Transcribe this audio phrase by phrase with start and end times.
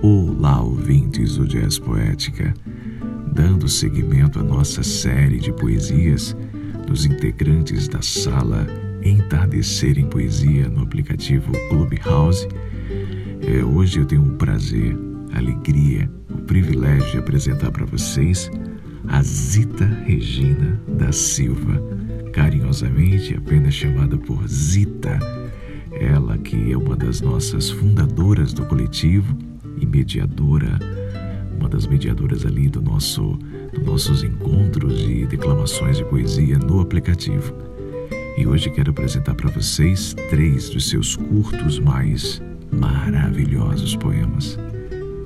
[0.00, 2.54] Olá, ouvintes do Jazz Poética.
[3.32, 6.34] Dando seguimento à nossa série de poesias
[6.86, 8.66] dos integrantes da sala
[9.04, 12.48] Entardecer em Poesia no aplicativo Clubhouse,
[13.42, 14.96] é, hoje eu tenho o prazer,
[15.32, 18.50] a alegria, o privilégio de apresentar para vocês
[19.08, 21.82] a Zita Regina da Silva,
[22.32, 25.18] carinhosamente apenas chamada por Zita.
[25.92, 29.36] Ela que é uma das nossas fundadoras do coletivo
[29.78, 30.78] e mediadora,
[31.58, 33.38] uma das mediadoras ali do nosso,
[33.72, 37.54] dos nossos encontros e declamações de poesia no aplicativo.
[38.38, 44.58] E hoje quero apresentar para vocês três dos seus curtos mais maravilhosos poemas.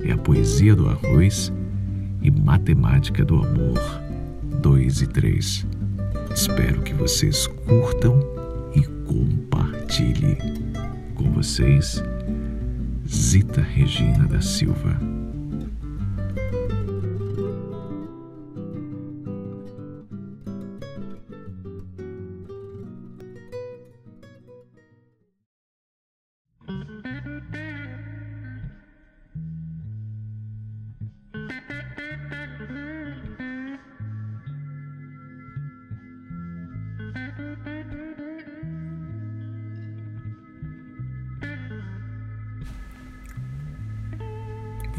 [0.00, 1.52] É a Poesia do Arroz
[2.24, 3.78] e Matemática do Amor
[4.62, 5.66] 2 e 3.
[6.34, 8.18] Espero que vocês curtam
[8.74, 10.38] e compartilhem.
[11.14, 12.02] Com vocês,
[13.06, 15.13] Zita Regina da Silva.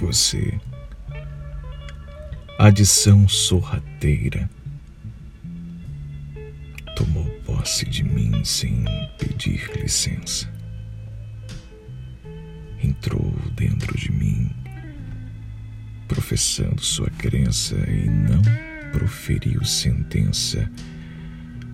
[0.06, 0.62] Você,
[2.60, 4.48] adição sorrateira,
[6.96, 8.86] tomou posse de mim sem
[9.18, 10.48] pedir licença.
[12.84, 14.52] Entrou dentro de mim,
[16.08, 18.44] professando sua crença e não
[18.92, 20.70] proferiu sentença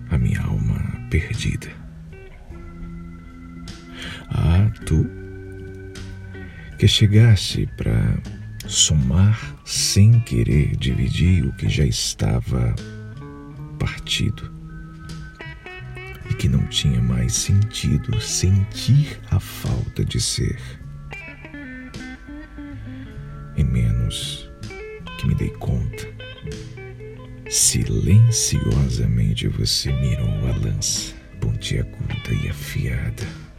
[0.08, 1.68] à minha alma perdida.
[4.30, 5.21] Ah, tu
[6.82, 8.18] que chegasse para
[8.66, 12.74] somar sem querer dividir o que já estava
[13.78, 14.52] partido
[16.28, 20.58] e que não tinha mais sentido sentir a falta de ser.
[23.56, 24.50] Em menos
[25.18, 26.08] que me dei conta,
[27.48, 33.52] silenciosamente você mirou a lança pontiaguda e afiada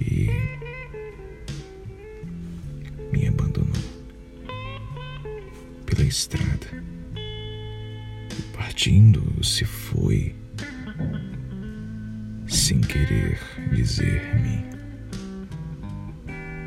[0.00, 0.41] e
[6.02, 6.66] pela estrada.
[7.16, 10.34] E partindo se foi
[12.46, 13.38] sem querer
[13.72, 14.64] dizer-me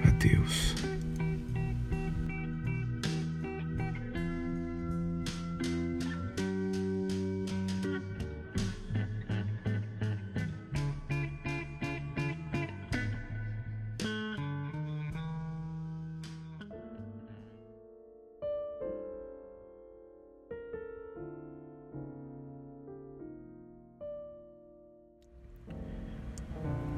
[0.08, 0.85] adeus.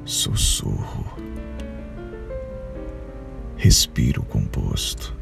[0.08, 1.06] Sussurro.
[3.58, 5.14] Respiro composto.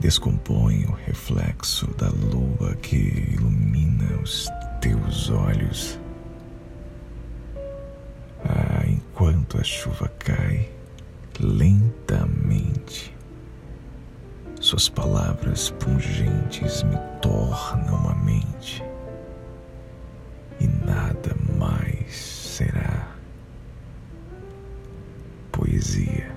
[0.00, 4.48] Descomponho o reflexo da lua que ilumina os
[4.80, 6.00] teus olhos.
[8.42, 10.70] Ah, enquanto a chuva cai
[11.38, 13.14] lentamente,
[14.58, 18.82] suas palavras pungentes me tornam a mente
[20.96, 23.06] nada mais será
[25.52, 26.34] poesia.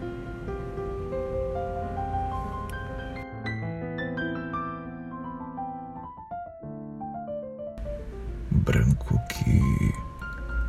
[8.52, 9.62] Branco que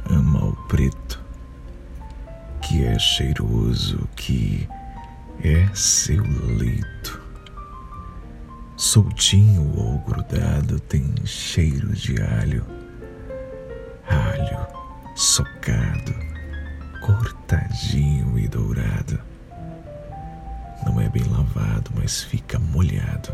[0.08, 1.20] ama o preto,
[2.62, 4.68] que é cheiroso, que
[5.42, 7.20] é seu leito.
[8.76, 12.64] Soltinho ou grudado tem cheiro de alho
[14.10, 14.66] alho
[15.14, 16.14] socado,
[17.00, 19.20] cortadinho e dourado.
[20.84, 23.32] Não é bem lavado, mas fica molhado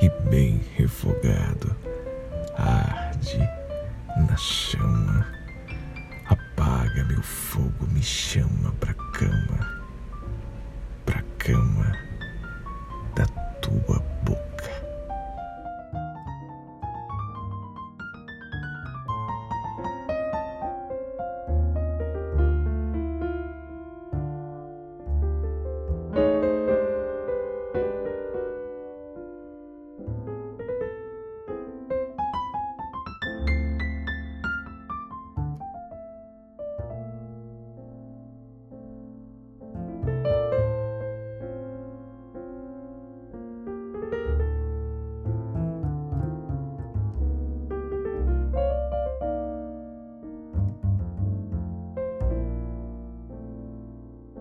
[0.00, 1.76] e bem refogado.
[2.56, 3.38] Arde
[4.16, 5.26] na chama,
[6.26, 9.82] apaga meu fogo, me chama pra cama,
[11.04, 12.09] pra cama